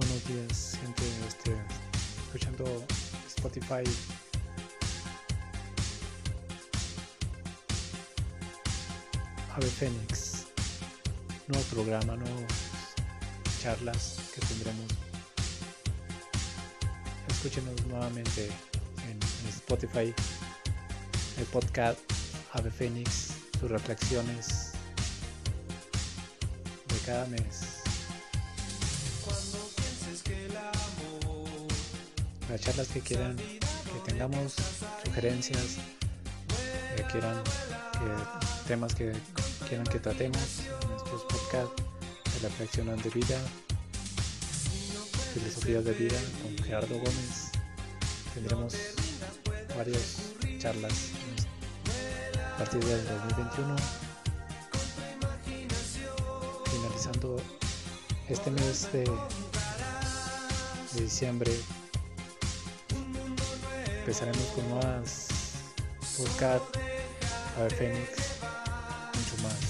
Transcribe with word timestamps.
Buenos 0.00 0.26
días, 0.28 0.78
gente. 0.80 1.02
Este, 1.28 1.54
escuchando 2.24 2.86
Spotify. 3.28 3.84
Ave 9.54 9.66
Fénix. 9.66 10.46
Nuevo 11.48 11.64
programa, 11.64 12.16
nuevas 12.16 12.94
charlas 13.62 14.16
que 14.34 14.40
tendremos. 14.40 14.86
Escúchenos 17.28 17.86
nuevamente 17.88 18.48
en, 19.06 19.48
Spotify. 19.50 20.14
El 21.36 21.44
podcast 21.52 22.00
Ave 22.54 22.70
Fénix. 22.70 23.34
Sus 23.60 23.70
reflexiones 23.70 24.72
de 26.88 26.98
cada 27.04 27.26
mes. 27.26 27.80
Las 32.50 32.60
charlas 32.60 32.88
que 32.88 33.00
quieran 33.00 33.36
que 33.36 34.10
tengamos, 34.10 34.54
sugerencias, 35.04 35.76
que 36.96 37.02
quieran, 37.04 37.40
que, 37.92 38.68
temas 38.68 38.94
que 38.94 39.12
quieran 39.68 39.86
que 39.86 40.00
tratemos 40.00 40.60
en 40.82 40.96
estos 40.96 41.22
podcasts 41.22 41.82
de 42.42 42.48
de 43.02 43.10
vida, 43.10 43.38
filosofías 45.34 45.84
de 45.84 45.92
vida 45.92 46.18
con 46.42 46.64
Gerardo 46.64 46.94
Gómez. 46.94 47.52
Tendremos 48.34 48.74
varias 49.76 50.32
charlas 50.58 51.10
a 52.34 52.58
partir 52.58 52.84
del 52.84 53.06
2021, 53.06 53.76
finalizando 56.64 57.36
este 58.28 58.50
mes 58.50 58.92
de 58.92 59.04
diciembre 60.96 61.52
empezaremos 64.00 64.46
con 64.54 64.74
más 64.74 65.28
podcast, 66.16 66.76
a 67.56 67.62
ver 67.62 67.72
Fénix, 67.74 68.40
mucho 69.14 69.42
más. 69.42 69.60